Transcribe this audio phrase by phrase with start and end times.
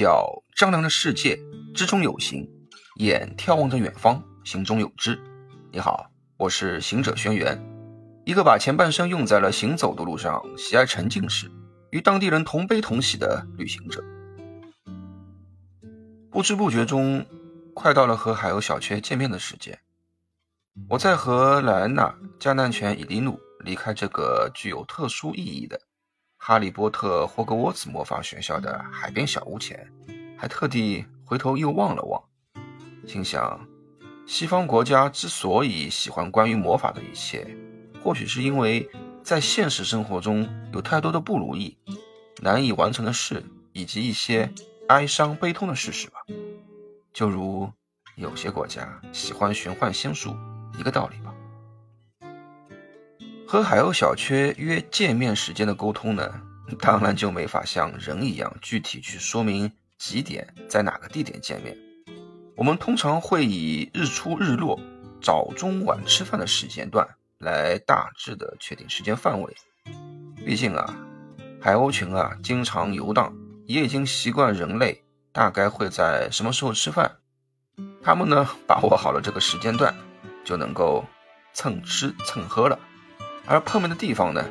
[0.00, 1.38] 叫张良的世界
[1.74, 2.48] 之中有形，
[2.96, 5.20] 眼眺望着远方，行中有知。
[5.70, 7.60] 你好，我是行者轩辕，
[8.24, 11.52] 一个把前半生用在了行走的路上，喜爱沉浸式，
[11.90, 14.02] 与当地人同悲同喜的旅行者。
[16.30, 17.26] 不知不觉中，
[17.74, 19.78] 快到了和海鸥小雀见面的时间。
[20.88, 25.78] 我在和莱安娜、加南犬伊迪努离开这个具有特殊意义的。
[26.42, 29.86] 哈利波特霍格沃茨魔法学校的海边小屋前，
[30.38, 32.24] 还特地回头又望了望，
[33.06, 33.60] 心想：
[34.26, 37.46] 西方国家之所以喜欢关于魔法的一切，
[38.02, 38.88] 或许是因为
[39.22, 41.76] 在现实生活中有太多的不如意、
[42.40, 44.50] 难以完成的事，以及一些
[44.88, 46.20] 哀伤悲痛的事实吧。
[47.12, 47.70] 就如
[48.16, 50.34] 有些国家喜欢玄幻仙术
[50.78, 51.29] 一个道理吧。
[53.50, 56.40] 和海鸥小缺约见面时间的沟通呢，
[56.78, 61.76] 当然就没法像人一样具体去说明几点在哪个地点见面。
[62.54, 64.78] 我们通常会以日出日落、
[65.20, 67.04] 早中晚吃饭的时间段
[67.38, 69.52] 来大致的确定时间范围。
[70.46, 70.94] 毕竟啊，
[71.60, 73.34] 海鸥群啊经常游荡，
[73.66, 77.16] 也已经习惯人类大概会在什么时候吃饭。
[78.00, 79.92] 他们呢把握好了这个时间段，
[80.44, 81.04] 就能够
[81.52, 82.78] 蹭吃蹭喝了。
[83.46, 84.44] 而碰面的地方呢，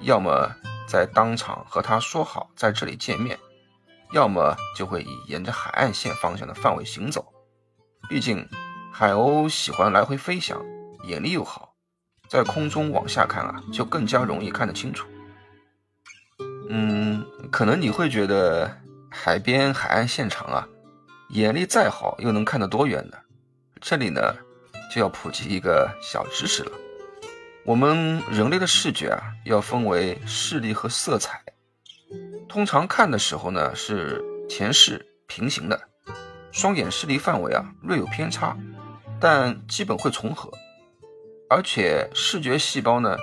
[0.00, 0.50] 要么
[0.88, 3.38] 在当场和他说好在这里见面，
[4.12, 7.32] 要么就会以沿着海岸线方向的范围行走。
[8.08, 8.48] 毕竟
[8.92, 10.60] 海鸥喜欢来回飞翔，
[11.04, 11.74] 眼力又好，
[12.28, 15.06] 在空中往下看啊，就更加容易看得清楚。
[16.68, 18.78] 嗯，可能你会觉得
[19.10, 20.68] 海边海岸线长啊，
[21.28, 23.16] 眼力再好又能看得多远呢？
[23.80, 24.20] 这里呢，
[24.92, 26.72] 就要普及一个小知识了。
[27.64, 31.42] 我们人类的视觉啊，要分为视力和色彩。
[32.48, 35.80] 通常看的时候呢，是前视平行的，
[36.50, 38.56] 双眼视力范围啊略有偏差，
[39.20, 40.50] 但基本会重合。
[41.48, 43.16] 而且视觉细胞呢，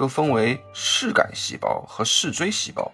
[0.00, 2.92] 又分为视感细胞和视锥细胞。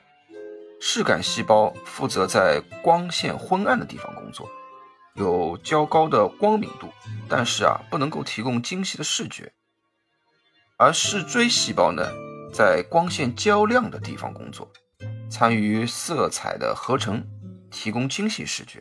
[0.80, 4.48] 视感细胞负责在光线昏暗的地方工作，
[5.14, 6.88] 有较高的光敏度，
[7.28, 9.52] 但是啊，不能够提供精细的视觉。
[10.80, 12.08] 而视锥细胞呢，
[12.54, 14.70] 在光线较亮的地方工作，
[15.28, 17.20] 参与色彩的合成，
[17.68, 18.80] 提供精细视觉。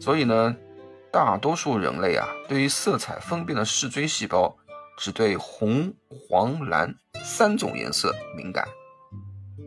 [0.00, 0.56] 所以呢，
[1.10, 4.56] 大多数人类啊，对于色彩分辨的视锥细胞
[4.96, 6.94] 只对红、黄、蓝
[7.24, 8.68] 三种颜色敏感，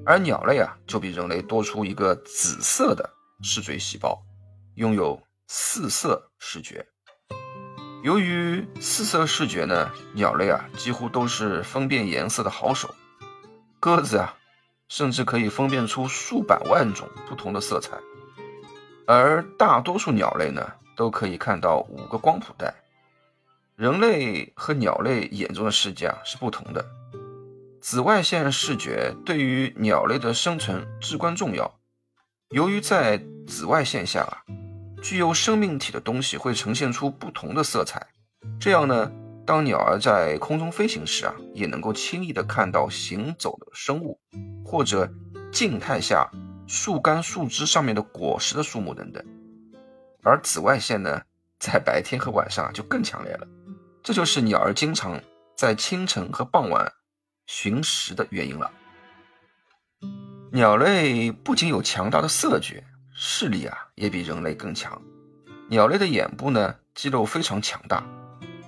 [0.06, 3.10] 而鸟类啊，就比人类多出一个紫色的
[3.42, 4.18] 视锥细胞，
[4.76, 6.88] 拥有四色视觉。
[8.04, 12.94] 由于四色视觉呢，鸟类啊几乎都是分辨颜色的好手。
[13.80, 14.36] 鸽子啊，
[14.90, 17.98] 甚至可以分辨出数百万种不同的色彩。
[19.08, 22.76] 而大多数鸟类呢，都可以看到五个光谱带。
[23.78, 26.86] 人类和鸟类眼中的世界啊是不同的。
[27.80, 31.74] 紫外线视觉对于鸟类的生存至关重要。
[32.50, 34.44] 由于在紫外线下啊。
[35.04, 38.08] 具有生命体的东西会呈现出不同的色彩，
[38.58, 39.12] 这样呢，
[39.46, 44.18] 当鸟儿在空中飞行时啊，也能够轻易的看到行走的生物，
[44.64, 45.12] 或者
[45.52, 46.32] 静态下
[46.68, 49.22] 树干、树枝上面的果实的树木等等。
[50.24, 51.22] 而紫外线呢，
[51.60, 53.46] 在白天和晚上就更强烈了，
[54.02, 55.20] 这就是鸟儿经常
[55.58, 56.90] 在清晨和傍晚
[57.46, 58.72] 寻食的原因了。
[60.54, 62.82] 鸟类不仅有强大的色觉。
[63.26, 65.02] 视力啊也比人类更强。
[65.70, 68.04] 鸟类的眼部呢肌肉非常强大，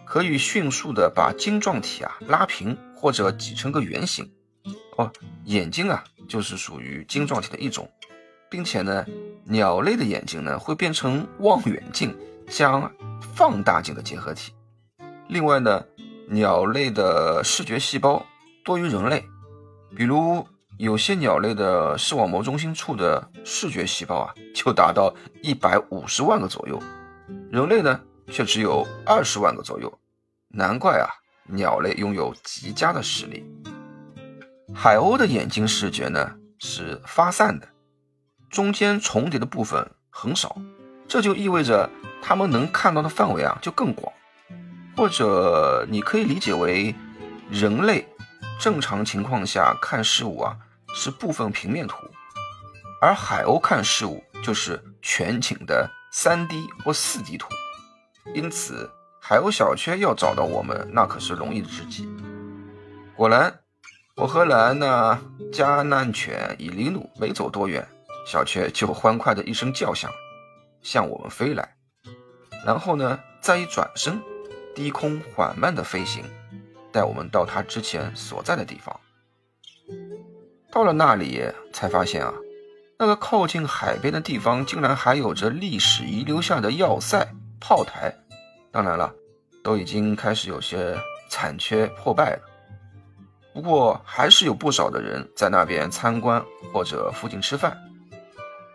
[0.05, 4.31] 可以迅速的把晶状体啊拉平或者挤成个圆形。
[4.95, 5.11] 哦，
[5.43, 7.91] 眼睛啊就是属于晶状体的一种，
[8.49, 9.05] 并且呢，
[9.43, 12.17] 鸟类的眼睛呢会变成望远镜
[12.47, 12.89] 加
[13.35, 14.53] 放大镜的结合体。
[15.27, 15.83] 另外呢，
[16.29, 18.25] 鸟类的视觉细胞
[18.63, 19.25] 多于人类，
[19.97, 20.47] 比如。
[20.77, 26.77] 有些鸟类的视网膜中心处的视觉细胞啊，就达到一百五十万个左右，
[27.49, 29.99] 人类呢却只有二十万个左右，
[30.49, 31.07] 难怪啊，
[31.47, 33.45] 鸟类拥有极佳的视力。
[34.73, 37.69] 海鸥的眼睛视觉呢是发散的，
[38.49, 40.57] 中间重叠的部分很少，
[41.07, 41.89] 这就意味着
[42.21, 44.11] 它们能看到的范围啊就更广，
[44.97, 46.93] 或者你可以理解为
[47.49, 48.05] 人类
[48.59, 50.57] 正常情况下看事物啊。
[50.97, 51.97] 是部分平面图，
[53.01, 57.49] 而海鸥看事物就是全景的三 D 或四 D 图，
[58.33, 58.89] 因此
[59.21, 62.07] 海鸥小缺要找到我们，那可是容易之极。
[63.13, 63.59] 果然，
[64.15, 65.19] 我和莱安娜、
[65.51, 67.85] 加难犬伊利努没走多远，
[68.25, 70.09] 小缺就欢快的一声叫响，
[70.81, 71.75] 向我们飞来，
[72.65, 74.21] 然后呢，再一转身，
[74.73, 76.23] 低空缓慢的飞行，
[76.93, 78.97] 带我们到它之前所在的地方。
[80.75, 81.41] 到了那里，
[81.71, 82.33] 才发现啊，
[82.99, 87.25] 那个靠近海边的地方，竟然还有着历史遗留下的要塞、
[87.61, 88.13] 炮台。
[88.73, 89.09] 当然了，
[89.63, 90.93] 都已经开始有些
[91.29, 92.41] 残缺破败了。
[93.53, 96.43] 不过，还是有不少的人在那边参观
[96.73, 97.77] 或者附近吃饭。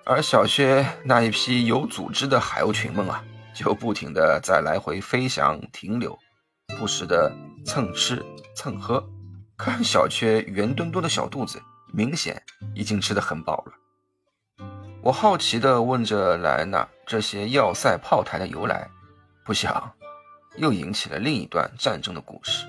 [0.07, 3.23] 而小薛那一批有组织的海鸥群们啊，
[3.55, 6.19] 就不停的在来回飞翔、停留，
[6.79, 7.31] 不时的
[7.67, 8.25] 蹭吃
[8.57, 9.07] 蹭喝。
[9.59, 11.61] 看小薛圆墩墩的小肚子。
[11.93, 12.43] 明显
[12.75, 13.73] 已经吃得很饱了。
[15.03, 18.89] 我好奇地问着莱娜这些要塞炮台的由来，
[19.45, 19.93] 不想
[20.57, 22.67] 又引起了另一段战争的故事。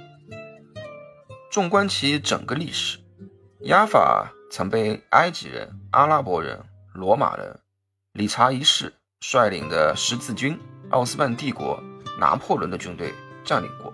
[1.51, 2.97] 纵观其整个历史，
[3.63, 6.63] 亚法曾被埃及人、阿拉伯人、
[6.94, 7.59] 罗马人、
[8.13, 10.57] 理查一世率领的十字军、
[10.91, 11.83] 奥斯曼帝国、
[12.17, 13.13] 拿破仑的军队
[13.44, 13.94] 占领过。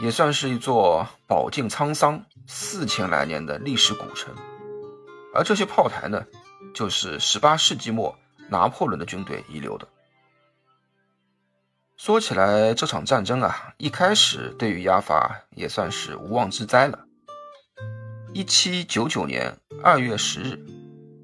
[0.00, 4.34] 也算是一座饱经沧桑四千来年的历史古城，
[5.32, 6.26] 而这些炮台呢，
[6.74, 8.18] 就是18世纪末
[8.48, 9.86] 拿破仑的军队遗留的。
[11.96, 17.06] 说起来，这场战争啊，一开始对于亚法也算是无妄之灾了。
[18.34, 20.66] 1799年2月10日，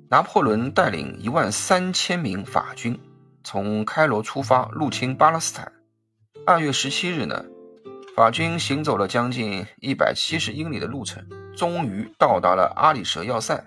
[0.08, 3.00] 拿破仑带领一万三千名法军
[3.42, 5.72] 从开罗出发，入侵巴勒斯坦。
[6.46, 7.44] 2月17日呢？
[8.16, 11.22] 法军行走了将近一百七十英里的路程，
[11.54, 13.62] 终于到达了阿里舍要塞。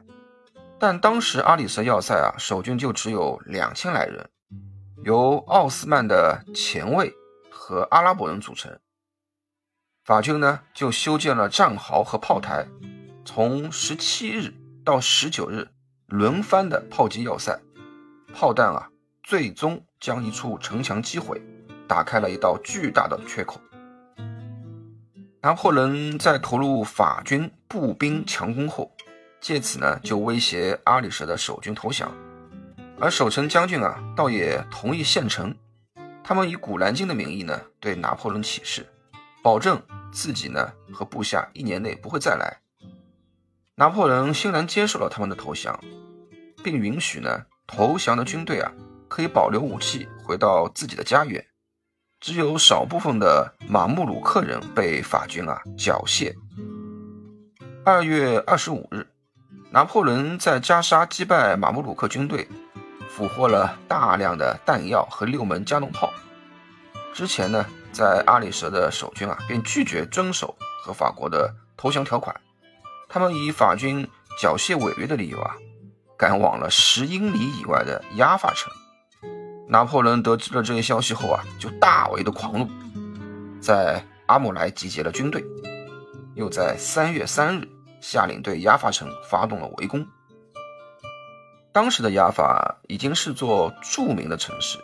[0.79, 4.27] 但当时阿里舍要塞啊，守军就只有两千来人，
[5.03, 7.13] 由奥斯曼的前卫
[7.51, 8.79] 和阿拉伯人组成。
[10.03, 12.65] 法军呢，就修建了战壕和炮台，
[13.23, 15.67] 从十七日到十九日
[16.07, 17.61] 轮番的炮击要塞，
[18.33, 18.89] 炮弹啊，
[19.21, 21.39] 最终将一处城墙击毁，
[21.87, 23.61] 打开了一道巨大的缺口。
[25.41, 28.91] 拿破仑在投入法军步兵强攻后，
[29.39, 32.11] 借此呢就威胁阿里什的守军投降，
[32.99, 35.55] 而守城将军啊倒也同意献城，
[36.25, 38.85] 他们以古兰经的名义呢对拿破仑起誓，
[39.41, 39.81] 保证
[40.11, 42.59] 自己呢和部下一年内不会再来。
[43.75, 45.79] 拿破仑欣然接受了他们的投降，
[46.61, 48.69] 并允许呢投降的军队啊
[49.07, 51.45] 可以保留武器回到自己的家园。
[52.19, 56.33] 只有少部分的马穆鲁克人被法军啊缴械。
[57.85, 59.07] 二月二十五日，
[59.71, 62.45] 拿破仑在加沙击败马穆鲁克军队，
[63.09, 66.11] 俘获了大量的弹药和六门加农炮。
[67.13, 72.35] 之前呢，在阿里什的守军啊便拒绝遵守和法国的投降条款，
[73.07, 74.05] 他们以法军
[74.37, 75.55] 缴械违约的理由啊，
[76.17, 78.69] 赶往了十英里以外的亚法城。
[79.71, 82.67] 拿破仑得知了这些消息后啊，就大为的狂怒，
[83.61, 85.45] 在阿姆莱集结了军队，
[86.33, 87.69] 又在三月三日
[88.01, 90.03] 下令对亚法城发动了围攻。
[91.71, 94.79] 当时的亚法已经是座著名的城市，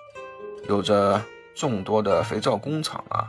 [0.69, 1.19] 有着
[1.55, 3.27] 众多的肥皂工厂啊、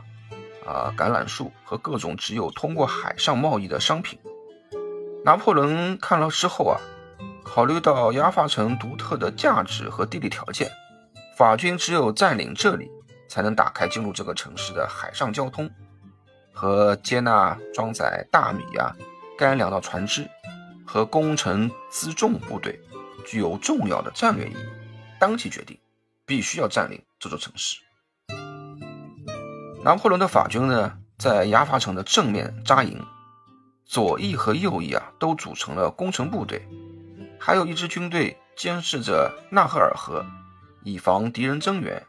[0.63, 4.19] 啊橄榄树和各种只有通过海上贸易的商品。
[5.25, 6.77] 拿破仑看了之后啊，
[7.43, 10.71] 考虑到亚法城独特的价值和地理条件。
[11.37, 12.89] 法军只有占领这里，
[13.27, 15.69] 才能打开进入这个城市的海上交通
[16.51, 18.91] 和接纳装载大米呀、
[19.37, 20.27] 干粮的船只
[20.83, 22.81] 和工程辎重部队，
[23.23, 24.65] 具有重要的战略意义。
[25.19, 25.77] 当即决定，
[26.25, 27.77] 必须要占领这座城市。
[29.83, 32.99] 拿破仑的法军呢，在雅法城的正面扎营，
[33.85, 36.67] 左翼和右翼啊，都组成了工程部队，
[37.39, 40.25] 还有一支军队监视着纳赫尔河。
[40.87, 42.01] 以防敌人增援，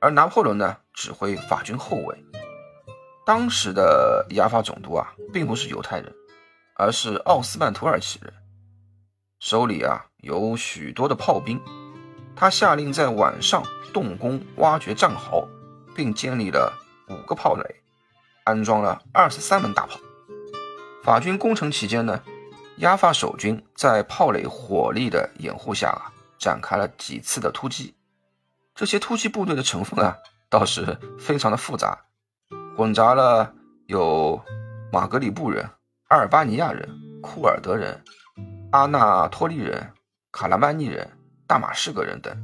[0.00, 2.24] 而拿破仑呢，指挥法军后卫。
[3.26, 6.10] 当时的亚法总督啊，并不是犹太人，
[6.76, 8.32] 而是奥斯曼土耳其人，
[9.38, 11.60] 手里啊有许多的炮兵。
[12.34, 15.46] 他下令在晚上动工挖掘战壕，
[15.94, 16.72] 并建立了
[17.10, 17.82] 五个炮垒，
[18.44, 20.00] 安装了二十三门大炮。
[21.04, 22.22] 法军攻城期间呢，
[22.78, 26.08] 亚法守军在炮垒火力的掩护下啊，
[26.38, 27.94] 展开了几次的突击。
[28.76, 30.18] 这些突击部队的成分啊，
[30.50, 31.98] 倒是非常的复杂，
[32.76, 33.54] 混杂了
[33.86, 34.38] 有
[34.92, 35.66] 马格里布人、
[36.08, 36.86] 阿尔巴尼亚人、
[37.22, 37.98] 库尔德人、
[38.72, 39.90] 阿纳托利人、
[40.30, 41.10] 卡拉曼尼人、
[41.46, 42.36] 大马士革人等，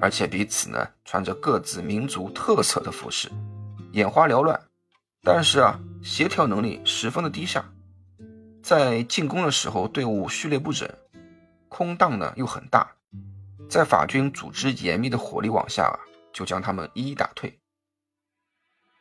[0.00, 3.30] 而且彼此呢穿着各自民族特色的服饰，
[3.92, 4.60] 眼花缭乱，
[5.22, 7.64] 但是啊，协调能力十分的低下，
[8.64, 10.90] 在进攻的时候队伍序列不整，
[11.68, 12.97] 空档呢又很大。
[13.68, 15.98] 在法军组织严密的火力网下，
[16.32, 17.60] 就将他们一一打退。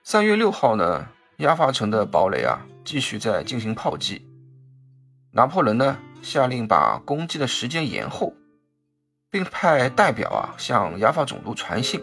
[0.04, 1.08] 三月六号呢，
[1.38, 4.28] 亚法城的堡垒啊继续在进行炮击。
[5.32, 8.34] 拿破仑呢下令把攻击的时间延后，
[9.30, 12.02] 并派代表啊向亚法总督传信，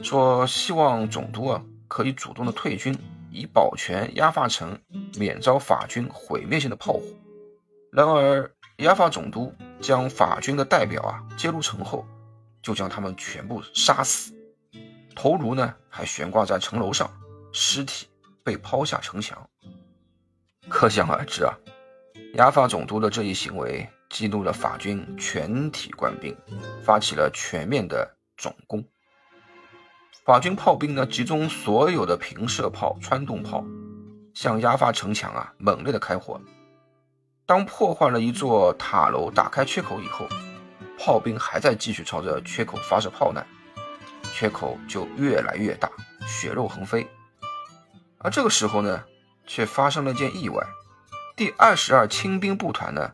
[0.00, 2.94] 说希望总督啊可以主动的退军，
[3.30, 4.78] 以保全亚法城
[5.18, 7.02] 免遭法军毁灭性的炮火。
[7.92, 12.06] 然而，亚法总督将法军的代表啊接入城后，
[12.62, 14.32] 就将他们全部杀死，
[15.14, 17.10] 头颅呢还悬挂在城楼上，
[17.52, 18.06] 尸体
[18.44, 19.48] 被抛下城墙。
[20.68, 21.54] 可想而知啊，
[22.34, 26.36] 亚法总督的这一行为激怒了法军全体官兵，
[26.82, 28.84] 发起了全面的总攻。
[30.24, 33.64] 法军炮兵呢集中所有的平射炮、穿洞炮，
[34.34, 36.38] 向亚法城墙啊猛烈的开火。
[37.48, 40.28] 当破坏了一座塔楼，打开缺口以后，
[40.98, 43.46] 炮兵还在继续朝着缺口发射炮弹，
[44.34, 45.90] 缺口就越来越大，
[46.26, 47.08] 血肉横飞。
[48.18, 49.02] 而这个时候呢，
[49.46, 50.62] 却发生了件意外：
[51.34, 53.12] 第二十二轻兵步团呢，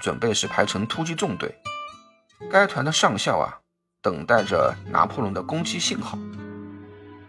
[0.00, 1.54] 准备是排成突击纵队，
[2.50, 3.58] 该团的上校啊，
[4.00, 6.18] 等待着拿破仑的攻击信号。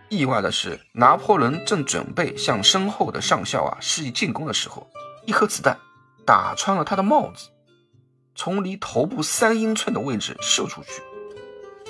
[0.08, 4.90] 意外的是，拿破仑正准备向身后的上校啊示意进攻的时候，
[5.26, 5.78] 一颗子弹。
[6.26, 7.50] 打穿了他的帽子，
[8.34, 11.02] 从离头部三英寸的位置射出去，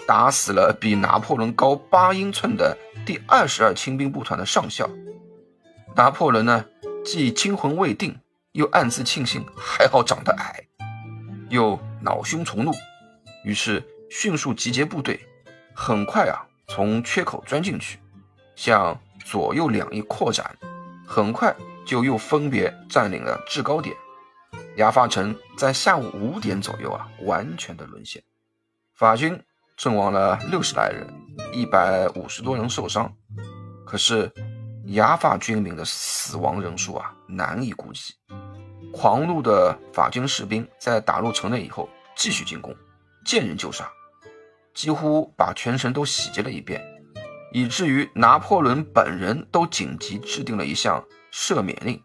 [0.05, 4.89] 打死了比拿破仑高八英寸的第二十二轻兵步团的上校。
[5.95, 6.65] 拿破仑呢，
[7.05, 8.19] 既惊魂未定，
[8.51, 10.67] 又暗自庆幸还好长得矮，
[11.49, 12.73] 又恼羞成怒，
[13.45, 15.19] 于是迅速集结部队，
[15.73, 17.97] 很快啊，从缺口钻进去，
[18.57, 20.53] 向左右两翼扩展，
[21.07, 23.95] 很快就又分别占领了制高点。
[24.77, 28.21] 牙发城在下午五点左右啊，完全的沦陷，
[28.93, 29.41] 法军
[29.77, 31.07] 阵亡了六十来人，
[31.53, 33.13] 一百五十多人受伤。
[33.85, 34.29] 可是
[34.87, 38.15] 牙法军民的死亡人数啊，难以估计。
[38.91, 42.75] 狂怒的法军士兵在打入城内以后，继续进攻，
[43.25, 43.89] 见人就杀，
[44.73, 46.81] 几乎把全城都洗劫了一遍，
[47.53, 51.01] 以至于拿破仑本人都紧急制定了一项
[51.31, 52.01] 赦免令，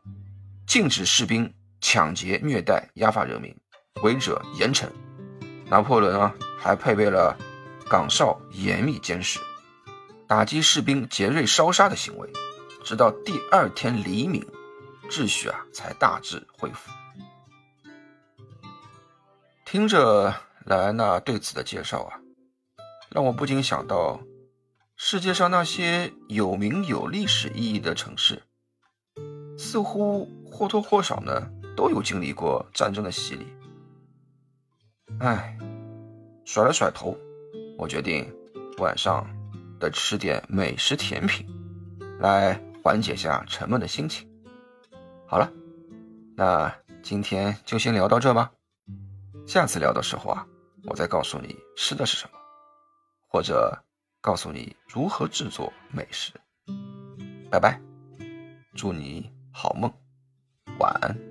[0.68, 1.52] 禁止士兵。
[1.80, 3.56] 抢劫虐待压法人民，
[4.02, 4.86] 违者严惩。
[5.66, 7.36] 拿破仑啊，还配备了
[7.88, 9.38] 岗哨严密监视，
[10.26, 12.28] 打击士兵劫掠烧杀的行为。
[12.82, 14.44] 直到第二天黎明，
[15.08, 16.90] 秩序啊才大致恢复。
[19.64, 20.34] 听着
[20.64, 22.18] 莱安娜对此的介绍啊，
[23.10, 24.20] 让我不禁想到，
[24.96, 28.42] 世界上那些有名有历史意义的城市，
[29.56, 31.48] 似乎或多或少呢。
[31.80, 33.46] 都有经历过战争的洗礼，
[35.18, 35.56] 哎，
[36.44, 37.16] 甩了甩头，
[37.78, 38.30] 我决定
[38.76, 39.26] 晚上
[39.78, 41.48] 得吃点美食甜品，
[42.18, 42.52] 来
[42.84, 44.28] 缓解下沉闷的心情。
[45.26, 45.50] 好了，
[46.36, 46.70] 那
[47.02, 48.52] 今天就先聊到这吧。
[49.46, 50.46] 下次聊的时候啊，
[50.84, 52.32] 我再告诉你吃的是什么，
[53.26, 53.74] 或者
[54.20, 56.30] 告诉你如何制作美食。
[57.50, 57.80] 拜拜，
[58.74, 59.90] 祝你好梦，
[60.78, 61.29] 晚安。